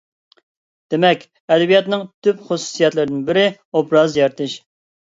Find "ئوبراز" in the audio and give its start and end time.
3.53-4.21